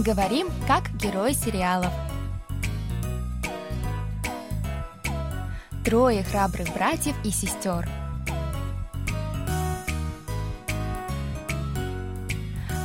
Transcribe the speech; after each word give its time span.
Говорим, 0.00 0.48
как 0.66 0.90
герои 0.96 1.34
сериалов. 1.34 1.92
Трое 5.84 6.22
храбрых 6.22 6.72
братьев 6.72 7.14
и 7.22 7.30
сестер. 7.30 7.86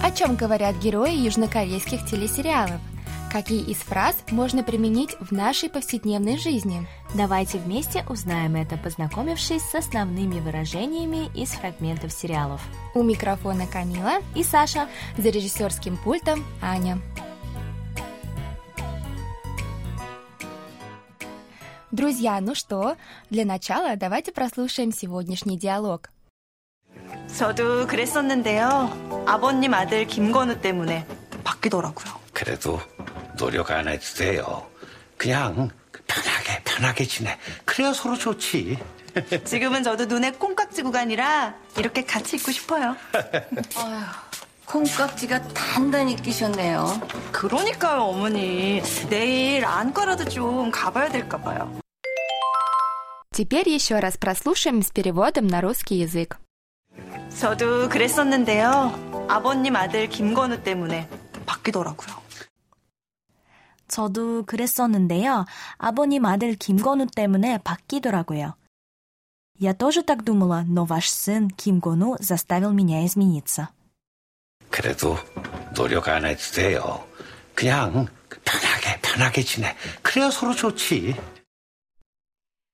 О 0.04 0.11
чем 0.11 0.36
говорят 0.36 0.75
герои 0.79 1.15
южнокорейских 1.15 2.05
телесериалов? 2.05 2.82
Какие 3.30 3.62
из 3.62 3.79
фраз 3.79 4.16
можно 4.30 4.64
применить 4.64 5.16
в 5.20 5.30
нашей 5.32 5.70
повседневной 5.70 6.36
жизни? 6.36 6.86
Давайте 7.14 7.59
вместе 7.59 8.04
узнаем 8.09 8.57
это, 8.57 8.77
познакомившись 8.77 9.62
с 9.62 9.75
основными 9.75 10.40
выражениями 10.40 11.30
из 11.35 11.50
фрагментов 11.50 12.12
сериалов. 12.12 12.61
У 12.94 13.03
микрофона 13.03 13.67
Камила 13.67 14.21
и 14.35 14.43
Саша. 14.43 14.89
За 15.17 15.29
режиссерским 15.29 15.96
пультом 15.96 16.44
Аня. 16.61 16.99
Друзья, 21.93 22.40
ну 22.40 22.54
что, 22.54 22.96
для 23.30 23.44
начала 23.44 23.96
давайте 23.96 24.32
прослушаем 24.32 24.93
сегодняшний 24.93 25.58
диалог. 25.58 26.11
저도 27.36 27.86
그랬었는데요. 27.86 29.25
아버님 29.26 29.75
아들 29.75 30.07
김건우 30.07 30.61
때문에 30.61 31.07
바뀌더라고요. 31.44 32.20
그래도 32.33 32.80
노력 33.36 33.70
안 33.70 33.89
해도 33.89 34.05
돼요. 34.17 34.67
그냥 35.17 35.70
편하게 36.06 36.62
편하게 36.64 37.05
지내. 37.05 37.39
그래야 37.64 37.92
서로 37.92 38.17
좋지. 38.17 38.78
지금은 39.44 39.83
저도 39.83 40.06
눈에 40.06 40.33
콩깍지 40.33 40.83
구간이라 40.83 41.55
이렇게 41.78 42.05
같이 42.05 42.36
있고 42.36 42.52
싶어요. 42.52 42.96
콩깍지가 44.66 45.48
단단히 45.48 46.14
끼셨네요. 46.14 47.08
그러니까요, 47.33 48.02
어머니. 48.02 48.80
내일 49.08 49.64
안과라도 49.64 50.27
좀 50.27 50.70
가봐야 50.70 51.08
될까 51.08 51.38
봐요. 51.38 51.80
Теперь 53.33 53.69
еще 53.69 53.98
раз 54.00 54.16
прослушаем 54.16 54.83
с 54.83 54.91
переводом 54.92 55.46
на 55.48 55.60
русский 55.60 55.98
язык. 55.98 56.36
저도 57.36 57.88
그랬었는데요. 57.88 59.27
아버님 59.28 59.74
아들 59.77 60.08
김건우 60.08 60.62
때문에 60.62 61.08
바뀌더라고요. 61.46 62.20
저도 63.94 64.44
그랬었는데요. 64.44 65.46
아버님 65.78 66.24
아들 66.24 66.55
김건우 66.55 67.06
때문에 67.14 67.58
바뀌더라고요. 67.58 68.55
Я 69.60 69.74
тоже 69.74 70.02
так 70.02 70.24
думала, 70.24 70.64
но 70.66 70.86
ваш 70.86 71.10
сын 71.10 71.48
Ким 71.48 71.80
Гону 71.80 72.16
заставил 72.20 72.72
меня 72.72 73.05
измениться. 73.05 73.69
그래도 74.70 75.19
노력 75.74 76.08
안 76.08 76.24
해도 76.24 76.41
돼요. 76.55 77.05
그냥 77.55 78.06
편하게 78.44 79.00
편하게 79.02 79.42
지내. 79.42 79.77
그래야 80.02 80.30
서로 80.30 80.55
좋지. 80.55 81.14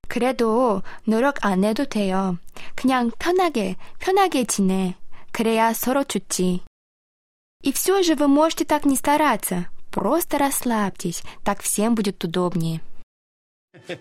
그래도 0.08 0.82
노력 1.04 1.44
안 1.44 1.64
해도 1.64 1.84
돼요. 1.84 2.38
그냥 2.76 3.10
편하게, 3.18 3.76
편하게 3.98 4.44
지내. 4.44 4.94
그래야 5.32 5.72
서로 5.72 6.04
좋지. 6.04 6.62
И 7.62 7.72
все 7.72 8.02
же 8.02 8.14
вы 8.14 8.28
можете 8.28 8.64
так 8.64 8.86
не 8.86 8.94
стараться. 8.94 9.68
Просто 9.90 10.38
расслабьтесь, 10.38 11.22
так 11.44 11.62
всем 11.62 11.94
будет 11.94 12.22
удобнее. 12.22 12.80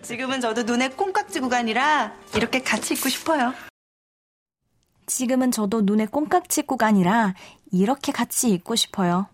지금은 0.02 0.40
저도 0.40 0.62
눈에 0.62 0.88
콩깍지 0.90 1.40
구간이라 1.40 2.12
이렇게 2.34 2.62
같이 2.62 2.94
있고 2.94 3.08
싶어요. 3.08 3.54
지금은 5.06 5.52
저도 5.52 5.82
눈에 5.82 6.06
콩깍지 6.06 6.62
구간이라 6.62 7.34
이렇게 7.72 8.12
같이 8.12 8.50
있고 8.50 8.74
싶어요. 8.74 9.28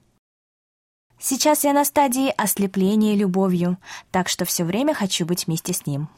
Сейчас 1.19 1.65
я 1.65 1.73
на 1.73 1.85
стадии 1.85 2.35
ослепления 2.37 3.15
любовью, 3.15 3.79
так 4.11 4.29
что 4.29 4.45
все 4.45 4.65
время 4.65 4.93
хочу 4.93 5.25
быть 5.25 5.47
вместе 5.47 5.73
с 5.73 5.87
ним. 5.87 6.09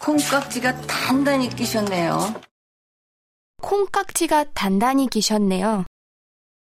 콩깍지가 0.00 0.82
단단히 0.82 1.48
끼셨네요. 1.48 2.34
콩깍지가 3.62 4.52
단단히 4.52 5.08
끼셨네요. 5.08 5.84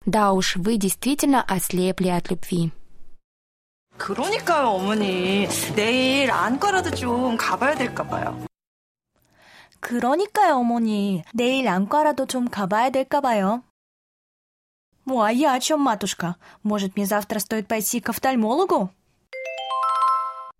Да 0.05 0.33
уж, 0.33 0.55
вы 0.55 0.77
действительно 0.77 1.43
ослепли 1.43 2.07
от 2.09 2.29
любви. 2.29 2.71
그러니까요, 3.97 4.69
어머니. 4.69 5.47
내일 5.75 6.31
안과라도 6.31 6.91
좀 6.91 7.37
가봐야 7.37 7.75
될까 7.75 8.07
봐요. 8.07 8.39
그러니까요, 9.81 10.55
어머니. 10.55 11.23
내일 11.33 11.67
안과라도 11.67 12.25
좀 12.25 12.47
가봐야 12.47 12.89
될까 12.91 13.21
봐요. 13.21 13.61
Ну, 15.05 15.21
а 15.21 15.31
я 15.31 15.53
о 15.53 15.59
чем, 15.59 15.81
матушка? 15.81 16.35
Может, 16.63 16.95
мне 16.95 17.05
завтра 17.05 17.39
стоит 17.39 17.67
пойти 17.67 17.99
к 17.99 18.09
офтальмологу? 18.09 18.91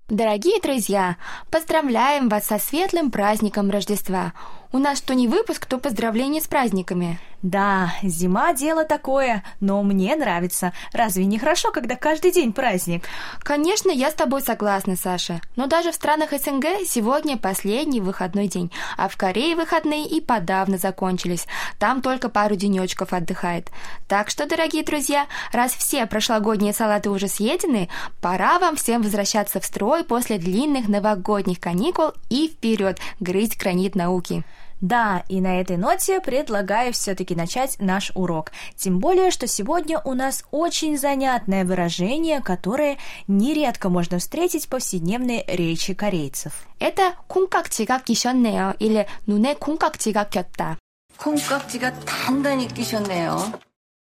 Дорогие 0.10 0.60
друзья, 0.60 1.18
поздравляем 1.52 2.30
вас 2.30 2.48
со 2.48 2.58
светлым 2.58 3.12
праздником 3.12 3.70
Рождества. 3.70 4.34
У 4.75 4.79
нас 4.79 4.99
что 4.99 5.15
не 5.15 5.29
выпуск, 5.29 5.67
то 5.67 5.79
поздравления 5.79 6.41
с 6.41 6.49
праздниками. 6.49 7.21
Да, 7.43 7.95
зима 8.03 8.55
дело 8.55 8.85
такое, 8.85 9.45
но 9.61 9.81
мне 9.85 10.17
нравится. 10.17 10.73
Разве 10.93 11.27
не 11.27 11.39
хорошо, 11.39 11.71
когда 11.71 11.95
каждый 11.95 12.33
день 12.33 12.53
праздник? 12.53 13.05
Конечно, 13.45 13.91
я 13.91 14.11
с 14.11 14.15
тобой 14.15 14.41
согласна, 14.41 14.97
Саша. 14.97 15.41
Но 15.55 15.69
даже 15.69 15.93
в 15.93 15.95
странах 15.95 16.31
СНГ 16.33 16.85
сегодня 16.85 17.37
последний 17.37 18.01
выходной 18.01 18.49
день, 18.49 18.73
а 18.97 19.09
в 19.09 19.17
Корее 19.17 19.55
выходные 19.55 20.07
и 20.07 20.21
подавно 20.21 20.77
закончились. 20.77 21.47
Там 21.79 22.03
только 22.03 22.29
пару 22.29 22.57
денечков 22.57 23.13
отдыхает. 23.13 23.71
Так 24.09 24.29
что, 24.29 24.45
дорогие 24.45 24.83
друзья, 24.83 25.29
раз 25.53 25.73
все 25.73 26.05
прошлогодние 26.07 26.73
салаты 26.73 27.11
уже 27.11 27.29
съедены, 27.29 27.89
пора 28.21 28.59
вам 28.59 28.75
всем 28.75 29.03
возвращаться 29.03 29.61
в 29.61 29.65
строй 29.65 30.03
после 30.03 30.39
длинных 30.39 30.89
новогодних 30.89 31.61
каникул 31.61 32.11
и 32.29 32.49
вперед 32.49 32.99
грызть 33.21 33.57
гранит 33.57 33.95
науки. 33.95 34.43
Да, 34.84 35.24
и 35.28 35.42
на 35.42 35.60
этой 35.60 35.76
ноте 35.78 36.22
предлагаю 36.22 36.94
все-таки 36.94 37.36
начать 37.36 37.76
наш 37.80 38.12
урок. 38.16 38.52
Тем 38.76 39.00
более, 39.00 39.30
что 39.30 39.46
сегодня 39.46 40.00
у 40.00 40.14
нас 40.14 40.46
очень 40.52 40.98
занятное 40.98 41.66
выражение, 41.66 42.42
которое 42.42 42.98
нередко 43.28 43.90
можно 43.90 44.20
встретить 44.20 44.66
в 44.66 44.70
повседневной 44.70 45.44
речи 45.48 45.94
корейцев. 45.94 46.54
Это 46.80 47.16
콩깍지가 47.28 48.04
끼셨네요 48.04 48.76
или 48.80 49.06
눈에 49.28 49.56
콩깍지가 49.56 50.30
꼈다. 50.30 50.78
콩깍지가 51.18 52.00
단단히 52.06 52.68
끼셨네요. 52.68 53.60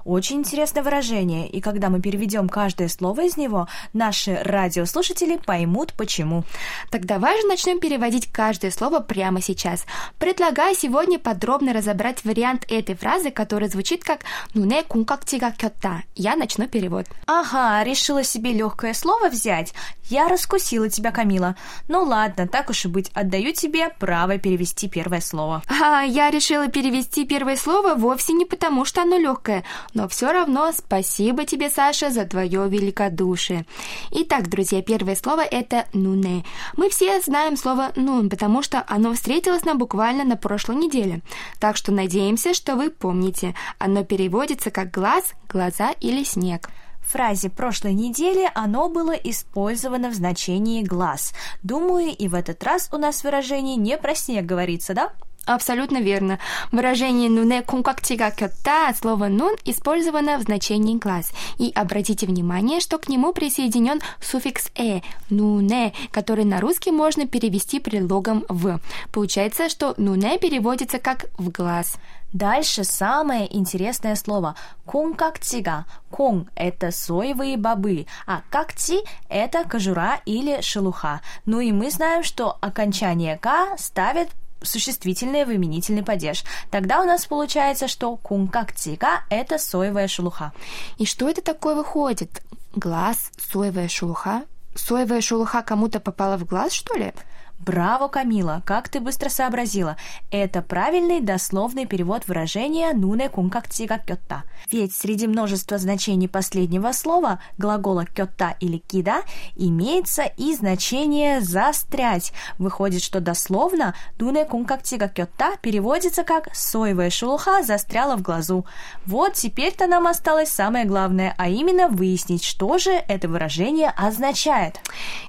Очень 0.05 0.37
интересное 0.37 0.83
выражение, 0.83 1.49
и 1.49 1.59
когда 1.61 1.89
мы 1.89 1.99
переведем 1.99 2.47
каждое 2.47 2.89
слово 2.89 3.25
из 3.25 3.37
него, 3.37 3.67
наши 3.91 4.35
радиослушатели 4.35 5.37
поймут 5.37 5.93
почему. 5.93 6.43
Так 6.91 7.07
давай 7.07 7.41
же 7.41 7.47
начнем 7.47 7.79
переводить 7.79 8.31
каждое 8.31 8.69
слово 8.69 8.99
прямо 8.99 9.41
сейчас. 9.41 9.87
Предлагаю 10.19 10.75
сегодня 10.75 11.17
подробно 11.17 11.73
разобрать 11.73 12.23
вариант 12.23 12.65
этой 12.69 12.93
фразы, 12.93 13.31
которая 13.31 13.67
звучит 13.67 14.03
как 14.03 14.19
«нуне 14.53 14.83
кункактига 14.83 15.51
кёта». 15.51 16.03
Я 16.13 16.35
начну 16.35 16.67
перевод. 16.67 17.07
Ага, 17.25 17.83
решила 17.83 18.23
себе 18.23 18.53
легкое 18.53 18.93
слово 18.93 19.29
взять. 19.29 19.73
Я 20.07 20.27
раскусила 20.27 20.87
тебя, 20.87 21.09
Камила. 21.11 21.55
Ну 21.87 22.03
ладно, 22.03 22.47
так 22.47 22.69
уж 22.69 22.85
и 22.85 22.87
быть, 22.87 23.09
отдаю 23.15 23.53
тебе 23.53 23.89
право 23.89 24.37
перевести 24.37 24.87
первое 24.87 25.19
слово. 25.19 25.63
А, 25.67 26.03
я 26.03 26.29
решила 26.29 26.67
перевести 26.67 27.25
первое 27.25 27.55
слово 27.55 27.95
вовсе 27.95 28.33
не 28.33 28.45
потому, 28.45 28.85
что 28.85 29.01
оно 29.01 29.17
легкое, 29.17 29.63
но 29.95 30.07
все 30.07 30.31
равно 30.31 30.71
спасибо 30.73 31.45
тебе, 31.45 31.69
Саша, 31.69 32.11
за 32.11 32.25
твое 32.25 32.67
великодушие. 32.69 33.65
Итак, 34.11 34.49
друзья, 34.49 34.81
первое 34.83 35.15
слово 35.15 35.41
это 35.41 35.85
«нуне». 35.93 36.45
Мы 36.75 36.89
все 36.89 37.19
знаем 37.21 37.57
слово 37.57 37.91
«нун», 37.95 38.29
потому 38.29 38.61
что 38.61 38.83
оно 38.87 39.13
встретилось 39.13 39.63
нам 39.63 39.77
буквально 39.77 40.25
на 40.25 40.35
прошлой 40.35 40.75
неделе. 40.75 41.21
Так 41.59 41.77
что 41.77 41.91
надеемся, 41.91 42.53
что 42.53 42.75
вы 42.75 42.89
помните. 42.89 43.55
Оно 43.79 44.03
переводится 44.03 44.69
как 44.69 44.91
«глаз», 44.91 45.33
«глаза» 45.49 45.91
или 46.01 46.23
«снег». 46.23 46.69
В 46.99 47.11
фразе 47.11 47.49
прошлой 47.49 47.93
недели 47.93 48.49
оно 48.55 48.89
было 48.89 49.11
использовано 49.11 50.09
в 50.09 50.15
значении 50.15 50.83
«глаз». 50.83 51.33
Думаю, 51.63 52.09
и 52.09 52.27
в 52.27 52.33
этот 52.33 52.63
раз 52.63 52.89
у 52.91 52.97
нас 52.97 53.23
выражение 53.23 53.75
не 53.75 53.95
про 53.97 54.15
снег 54.15 54.45
говорится, 54.45 54.93
да? 54.93 55.13
Абсолютно 55.45 55.97
верно. 55.97 56.39
Выражение 56.71 57.29
«нуне 57.29 57.61
кункактига 57.61 58.31
кёта» 58.31 58.89
от 58.89 58.97
слова 58.97 59.27
«нун» 59.27 59.55
использовано 59.63 60.37
в 60.39 60.41
значении 60.41 60.97
«глаз». 60.97 61.31
И 61.59 61.71
обратите 61.75 62.25
внимание, 62.25 62.79
что 62.79 62.97
к 62.97 63.09
нему 63.09 63.31
присоединен 63.31 64.01
суффикс 64.21 64.71
«э»– 64.75 65.01
«нуне», 65.29 65.93
который 66.11 66.45
на 66.45 66.59
русский 66.59 66.91
можно 66.91 67.27
перевести 67.27 67.79
предлогом 67.79 68.43
«в». 68.49 68.79
Получается, 69.11 69.69
что 69.69 69.93
«нуне» 69.97 70.39
переводится 70.39 70.97
как 70.97 71.25
«в 71.37 71.49
глаз». 71.51 71.97
Дальше 72.33 72.83
самое 72.83 73.47
интересное 73.55 74.15
слово– 74.15 74.55
кункактига. 74.85 75.85
Кун– 76.09 76.49
это 76.55 76.91
соевые 76.91 77.55
бобы, 77.55 78.07
а 78.25 78.41
какти– 78.49 78.99
это 79.29 79.63
кожура 79.63 80.19
или 80.25 80.59
шелуха. 80.61 81.21
Ну 81.45 81.61
и 81.61 81.71
мы 81.71 81.91
знаем, 81.91 82.23
что 82.23 82.57
окончание 82.59 83.37
«ка» 83.37 83.77
ставят 83.77 84.29
существительный 84.65 85.45
в 85.45 85.53
именительный 85.53 86.03
падеж. 86.03 86.43
Тогда 86.71 87.01
у 87.01 87.05
нас 87.05 87.25
получается, 87.25 87.87
что 87.87 88.15
кункактига– 88.17 89.23
это 89.29 89.57
соевая 89.57 90.07
шелуха. 90.07 90.51
И 90.97 91.05
что 91.05 91.29
это 91.29 91.41
такое 91.41 91.75
выходит? 91.75 92.41
Глаз, 92.75 93.31
соевая 93.37 93.87
шелуха? 93.87 94.43
Соевая 94.75 95.21
шелуха 95.21 95.61
кому-то 95.61 95.99
попала 95.99 96.37
в 96.37 96.45
глаз, 96.45 96.73
что 96.73 96.95
ли? 96.95 97.13
Браво, 97.59 98.07
Камила, 98.09 98.61
как 98.65 98.89
ты 98.89 98.99
быстро 98.99 99.29
сообразила. 99.29 99.97
Это 100.29 100.61
правильный 100.61 101.19
дословный 101.19 101.85
перевод 101.85 102.27
выражения 102.27 102.93
«нуне 102.93 103.27
кункактига 103.29 103.97
кёта». 103.97 104.43
Ведь 104.71 104.93
среди 104.93 105.25
множества 105.25 105.77
значений 105.77 106.27
последнего 106.27 106.91
слова, 106.91 107.39
глагола 107.57 108.05
кёта 108.05 108.55
или 108.59 108.77
кида, 108.77 109.23
имеется 109.55 110.23
и 110.23 110.53
значение 110.53 111.41
«застрять». 111.41 112.33
Выходит, 112.59 113.01
что 113.01 113.19
дословно 113.19 113.95
«нуне 114.19 114.45
кункактига 114.45 115.07
кёта» 115.07 115.57
переводится 115.61 116.23
как 116.23 116.53
«соевая 116.53 117.09
шелуха 117.09 117.63
застряла 117.63 118.15
в 118.15 118.21
глазу». 118.21 118.65
Вот 119.05 119.33
теперь-то 119.33 119.87
нам 119.87 120.07
осталось 120.07 120.49
самое 120.49 120.85
главное, 120.85 121.33
а 121.37 121.49
именно 121.49 121.87
выяснить, 121.87 122.43
что 122.43 122.77
же 122.77 122.91
это 122.91 123.27
выражение 123.27 123.89
означает. 123.95 124.79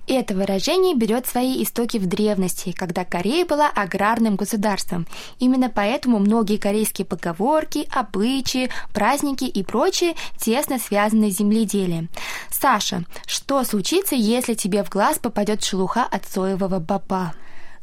Это 0.06 0.34
выражение 0.34 0.94
берет 0.94 1.26
свои 1.26 1.62
истоки 1.62 1.98
в 1.98 2.06
древности, 2.26 2.72
когда 2.72 3.04
Корея 3.04 3.46
была 3.46 3.68
аграрным 3.68 4.36
государством. 4.36 5.06
Именно 5.38 5.70
поэтому 5.70 6.18
многие 6.18 6.56
корейские 6.56 7.06
поговорки, 7.06 7.88
обычаи, 7.92 8.70
праздники 8.92 9.44
и 9.44 9.62
прочее 9.62 10.14
тесно 10.38 10.78
связаны 10.78 11.30
с 11.30 11.36
земледелием. 11.36 12.08
Саша, 12.50 13.04
что 13.26 13.62
случится, 13.64 14.16
если 14.16 14.54
тебе 14.54 14.82
в 14.82 14.90
глаз 14.90 15.18
попадет 15.18 15.62
шелуха 15.62 16.02
от 16.02 16.24
соевого 16.26 16.80
баба? 16.80 17.32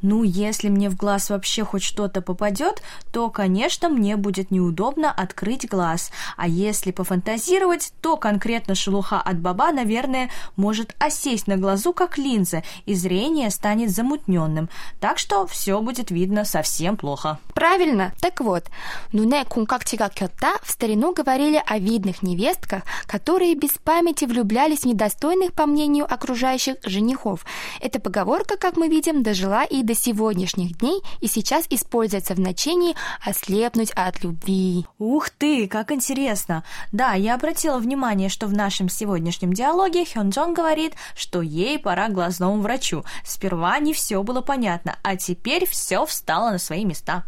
Ну, 0.04 0.24
если 0.24 0.68
мне 0.68 0.90
в 0.90 0.98
глаз 0.98 1.30
вообще 1.30 1.64
хоть 1.64 1.82
что-то 1.82 2.22
попадет, 2.22 2.84
то, 3.14 3.30
конечно, 3.30 3.88
мне 3.88 4.18
будет 4.18 4.52
неудобно 4.52 5.10
открыть 5.10 5.68
глаз. 5.68 6.12
А 6.36 6.46
если 6.46 6.92
пофантазировать, 6.92 7.94
то 8.02 8.18
конкретно 8.18 8.76
шелуха 8.76 9.22
от 9.22 9.40
баба, 9.40 9.72
наверное, 9.72 10.30
может 10.58 10.94
осесть 11.00 11.48
на 11.48 11.56
глазу, 11.56 11.94
как 11.94 12.18
линза, 12.18 12.64
и 12.86 12.94
зрение 12.94 13.50
станет 13.50 13.92
замутненным. 13.92 14.70
Так 15.00 15.18
что 15.20 15.48
все 15.48 15.80
будет 15.80 16.12
видно 16.12 16.44
совсем 16.44 16.98
плохо. 16.98 17.40
Правильно. 17.54 18.12
Так 18.20 18.42
вот, 18.42 18.66
нуне 19.14 19.46
кункактига 19.46 20.10
кёта 20.10 20.58
в 20.64 20.72
старину 20.72 21.14
говорили 21.14 21.64
о 21.66 21.78
видных 21.80 22.24
невестках, 22.24 22.84
которые 23.06 23.56
без 23.56 23.72
памяти 23.78 24.26
влюблялись 24.26 24.82
в 24.82 24.86
недостойных, 24.86 25.54
по 25.54 25.66
мнению 25.66 26.14
окружающих, 26.14 26.76
женихов. 26.84 27.46
Эта 27.80 28.02
поговорка, 28.02 28.58
как 28.58 28.76
мы 28.76 28.90
видим, 28.90 29.24
дожила 29.24 29.64
и 29.64 29.82
до 29.82 29.93
до 29.94 30.00
сегодняшних 30.00 30.78
дней 30.80 31.02
и 31.22 31.28
сейчас 31.28 31.66
используется 31.70 32.34
в 32.34 32.38
значении 32.38 32.96
«ослепнуть 33.24 33.92
от 33.92 34.24
любви». 34.24 34.86
Ух 34.98 35.30
ты, 35.30 35.68
как 35.68 35.92
интересно! 35.92 36.64
Да, 36.92 37.14
я 37.14 37.36
обратила 37.36 37.78
внимание, 37.78 38.30
что 38.30 38.48
в 38.48 38.54
нашем 38.54 38.90
сегодняшнем 38.90 39.54
диалоге 39.54 40.06
Хён 40.06 40.32
Джон 40.32 40.54
говорит, 40.54 40.94
что 41.16 41.42
ей 41.42 41.78
пора 41.78 42.08
к 42.08 42.14
глазному 42.14 42.60
врачу. 42.62 43.04
Сперва 43.24 43.78
не 43.80 43.94
все 43.94 44.24
было 44.24 44.42
понятно, 44.42 44.98
а 45.04 45.16
теперь 45.16 45.68
все 45.68 46.06
встало 46.06 46.50
на 46.52 46.58
свои 46.58 46.86
места. 46.86 47.24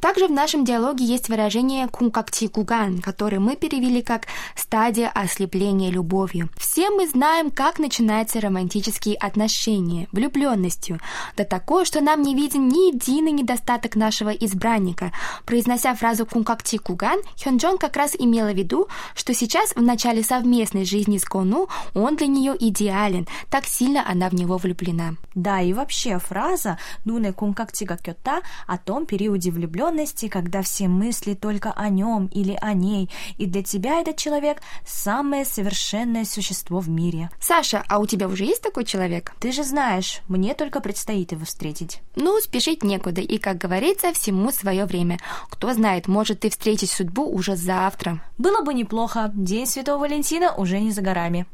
Также 0.00 0.26
в 0.26 0.32
нашем 0.32 0.64
диалоге 0.64 1.04
есть 1.04 1.28
выражение 1.28 1.86
кункакти 1.86 2.48
куган, 2.48 3.00
которое 3.00 3.38
мы 3.38 3.54
перевели 3.54 4.02
как 4.02 4.26
«стадия 4.56 5.10
ослепления 5.10 5.90
любовью». 5.90 6.48
Все 6.56 6.90
мы 6.90 7.06
знаем, 7.06 7.50
как 7.50 7.78
начинаются 7.78 8.40
романтические 8.40 9.16
отношения, 9.16 10.08
влюбленностью, 10.10 10.98
да 11.36 11.44
такое, 11.44 11.84
что 11.84 11.99
нам 12.00 12.22
не 12.22 12.34
виден 12.34 12.68
ни 12.68 12.92
единый 12.92 13.32
недостаток 13.32 13.96
нашего 13.96 14.30
избранника. 14.30 15.12
Произнося 15.44 15.94
фразу 15.94 16.26
«кункакти 16.26 16.76
куган», 16.76 17.20
Хён 17.42 17.56
Джон 17.56 17.78
как 17.78 17.96
раз 17.96 18.14
имела 18.18 18.52
в 18.52 18.56
виду, 18.56 18.88
что 19.14 19.34
сейчас 19.34 19.74
в 19.74 19.82
начале 19.82 20.22
совместной 20.22 20.84
жизни 20.84 21.18
с 21.18 21.24
Кону 21.24 21.68
он 21.94 22.16
для 22.16 22.26
нее 22.26 22.54
идеален, 22.58 23.26
так 23.50 23.66
сильно 23.66 24.08
она 24.08 24.28
в 24.28 24.34
него 24.34 24.56
влюблена. 24.56 25.14
Да, 25.34 25.60
и 25.60 25.72
вообще 25.72 26.18
фраза 26.18 26.78
«нуне 27.04 27.32
кункакти 27.32 27.84
кёта» 27.84 28.40
о 28.66 28.78
том 28.78 29.06
периоде 29.06 29.50
влюбленности, 29.50 30.28
когда 30.28 30.62
все 30.62 30.88
мысли 30.88 31.34
только 31.34 31.72
о 31.72 31.88
нем 31.88 32.26
или 32.26 32.56
о 32.60 32.72
ней, 32.72 33.10
и 33.38 33.46
для 33.46 33.62
тебя 33.62 34.00
этот 34.00 34.16
человек– 34.16 34.62
самое 34.86 35.44
совершенное 35.44 36.24
существо 36.24 36.80
в 36.80 36.88
мире. 36.88 37.30
Саша, 37.40 37.84
а 37.88 37.98
у 37.98 38.06
тебя 38.06 38.28
уже 38.28 38.44
есть 38.44 38.62
такой 38.62 38.84
человек? 38.84 39.32
Ты 39.40 39.52
же 39.52 39.64
знаешь, 39.64 40.20
мне 40.28 40.54
только 40.54 40.80
предстоит 40.80 41.32
его 41.32 41.44
встретить 41.44 41.89
спешить. 41.90 42.02
Ну, 42.16 42.38
спешить 42.40 42.82
некуда, 42.82 43.20
и, 43.20 43.38
как 43.38 43.58
говорится, 43.58 44.12
всему 44.12 44.50
свое 44.50 44.84
время. 44.84 45.18
Кто 45.50 45.72
знает, 45.72 46.08
может, 46.08 46.40
ты 46.40 46.50
встретишь 46.50 46.90
судьбу 46.90 47.24
уже 47.24 47.56
завтра. 47.56 48.22
Было 48.38 48.62
бы 48.62 48.74
неплохо. 48.74 49.30
День 49.34 49.66
Святого 49.66 50.00
Валентина 50.00 50.54
уже 50.54 50.80
не 50.80 50.90
за 50.90 51.02
горами. 51.02 51.46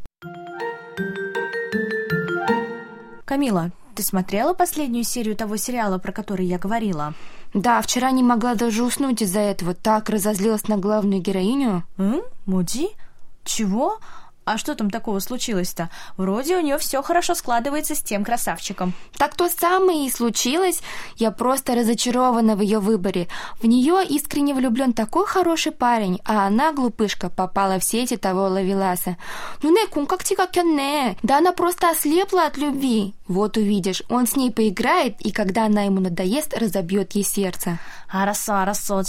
Камила, 3.24 3.70
ты 3.94 4.02
смотрела 4.02 4.54
последнюю 4.54 5.04
серию 5.04 5.36
того 5.36 5.56
сериала, 5.56 5.98
про 5.98 6.12
который 6.12 6.46
я 6.46 6.58
говорила? 6.58 7.14
Да, 7.54 7.80
вчера 7.80 8.10
не 8.10 8.22
могла 8.22 8.54
даже 8.54 8.84
уснуть 8.84 9.22
из-за 9.22 9.40
этого. 9.40 9.74
Так 9.74 10.10
разозлилась 10.10 10.68
на 10.68 10.76
главную 10.76 11.20
героиню. 11.20 11.82
М? 11.98 12.22
Муди? 12.44 12.88
Чего? 13.44 13.98
А 14.46 14.58
что 14.58 14.76
там 14.76 14.90
такого 14.90 15.19
случилось-то? 15.19 15.90
Вроде 16.16 16.56
у 16.56 16.60
нее 16.60 16.78
все 16.78 17.02
хорошо 17.02 17.34
складывается 17.34 17.96
с 17.96 18.00
тем 18.00 18.25
красавчиком. 18.25 18.94
Так 19.19 19.34
то 19.34 19.48
самое 19.48 20.06
и 20.06 20.10
случилось. 20.10 20.82
Я 21.16 21.32
просто 21.32 21.75
разочарована 21.75 22.54
в 22.54 22.60
ее 22.60 22.78
выборе. 22.78 23.26
В 23.60 23.66
нее 23.66 24.04
искренне 24.08 24.54
влюблен 24.54 24.93
такой 24.93 25.26
хороший 25.26 25.72
парень, 25.72 26.20
а 26.25 26.46
она, 26.46 26.72
глупышка, 26.72 27.28
попала 27.28 27.81
в 27.81 27.84
сети 27.84 28.16
того 28.16 28.43
ловеласа. 28.43 29.16
Ну 29.62 29.72
не, 29.72 29.84
кун 29.88 30.06
как 30.06 30.22
ти 30.22 30.37
как 30.37 30.54
я 30.54 30.62
не. 30.62 31.16
Да 31.25 31.38
она 31.38 31.50
просто 31.50 31.90
ослепла 31.90 32.46
от 32.46 32.56
любви. 32.56 33.14
Вот 33.26 33.56
увидишь, 33.56 34.04
он 34.08 34.28
с 34.28 34.37
ней 34.37 34.52
поиграет, 34.52 35.20
и 35.20 35.32
когда 35.32 35.66
она 35.66 35.82
ему 35.82 36.00
надоест, 36.00 36.56
разобьет 36.56 37.16
ей 37.16 37.25
сердце. 37.25 37.81
Арасо, 38.08 38.62
арасо, 38.62 39.02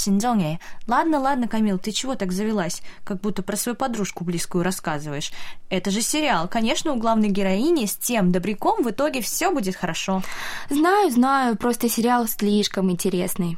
Ладно, 0.88 1.20
ладно, 1.20 1.48
Камил, 1.48 1.78
ты 1.78 1.92
чего 1.92 2.16
так 2.16 2.32
завелась? 2.32 2.82
Как 3.04 3.22
будто 3.22 3.44
про 3.44 3.56
свою 3.56 3.76
подружку 3.76 4.24
близкую 4.24 4.64
рассказываешь. 4.64 5.27
Это 5.70 5.92
же 5.92 6.02
сериал. 6.02 6.48
Конечно, 6.48 6.94
у 6.94 6.96
главной 6.96 7.30
героини 7.30 7.86
с 7.86 7.96
тем 7.96 8.32
добряком 8.32 8.84
в 8.84 8.90
итоге 8.90 9.22
все 9.22 9.52
будет 9.52 9.76
хорошо. 9.76 10.22
Знаю, 10.70 11.12
знаю, 11.12 11.58
просто 11.58 11.90
сериал 11.90 12.28
слишком 12.28 12.90
интересный. 12.92 13.58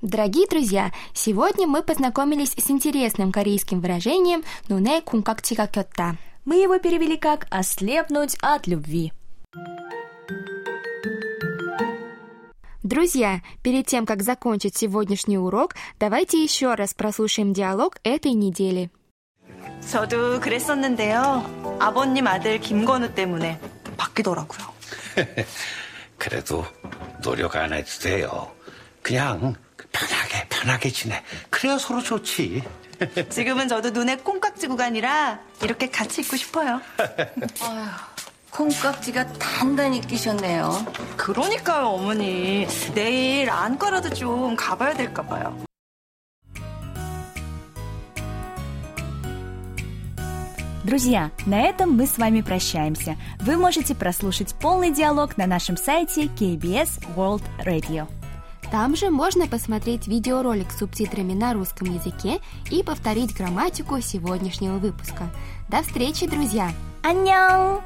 Дорогие 0.00 0.46
друзья, 0.48 0.90
сегодня 1.14 1.66
мы 1.66 1.82
познакомились 1.82 2.54
с 2.56 2.70
интересным 2.70 3.30
корейским 3.30 3.80
выражением 3.80 4.42
«нуне 4.68 5.02
кункактига 5.02 5.68
кёта». 5.68 6.16
Мы 6.44 6.56
его 6.62 6.78
перевели 6.78 7.16
как 7.16 7.46
«ослепнуть 7.50 8.36
от 8.40 8.66
любви». 8.66 9.12
Друзья, 12.89 13.41
перед 13.63 13.87
тем, 13.87 14.05
как 14.05 14.21
закончить 14.21 14.77
сегодняшний 14.77 15.37
урок, 15.37 15.73
давайте 15.99 16.43
еще 16.43 16.75
раз 16.75 16.93
прослушаем 16.93 17.51
диалог 17.51 17.97
этой 18.03 18.33
недели. 18.33 18.91
저도 19.89 20.39
그랬었는데요. 20.39 21.77
아버님 21.79 22.27
아들 22.27 22.59
김건우 22.59 23.13
때문에 23.13 23.59
바뀌더라고요. 23.97 24.67
그래도 26.17 26.65
노력 27.21 27.55
안 27.55 27.73
해도 27.73 27.89
돼요. 28.01 28.51
그냥 29.01 29.55
편하게 29.91 30.47
편하게 30.49 30.89
지내. 30.89 31.23
그래야 31.49 31.77
서로 31.77 32.01
좋지. 32.01 32.63
지금은 33.29 33.67
저도 33.67 33.89
눈에 33.91 34.17
콩깍지 34.17 34.67
구간이라 34.67 35.39
이렇게 35.61 35.89
같이 35.89 36.21
있고 36.21 36.37
싶어요. 36.37 36.81
콩깍지가 38.51 39.33
단단히 39.33 39.99
끼셨네요. 39.99 40.85
그러니까요, 41.17 41.87
어머니. 41.87 42.65
내일 42.93 43.49
안과라도 43.49 44.13
좀 44.13 44.55
가봐야 44.55 44.93
될까 44.93 45.23
봐요. 45.23 45.65
Друзья, 50.85 51.31
на 51.47 51.61
этом 51.61 51.97
мы 51.97 52.05
с 52.05 52.17
вами 52.19 52.41
прощаемся. 52.41 53.17
Вы 53.41 53.57
можете 53.57 53.95
прослушать 53.95 54.53
полный 54.61 54.91
диалог 54.93 55.35
на 55.35 55.47
нашем 55.47 55.77
сайте 55.77 56.25
KBS 56.25 57.03
World 57.15 57.41
Radio. 57.65 58.07
Там 58.71 58.95
же 58.95 59.09
можно 59.09 59.47
посмотреть 59.47 60.07
видеоролик 60.07 60.71
с 60.71 60.77
субтитрами 60.77 61.33
на 61.33 61.53
русском 61.53 61.91
языке 61.91 62.39
и 62.69 62.83
повторить 62.83 63.35
грамматику 63.35 63.99
сегодняшнего 63.99 64.77
выпуска. 64.77 65.29
До 65.69 65.81
встречи, 65.81 66.27
друзья! 66.27 66.71
안녕! 67.01 67.81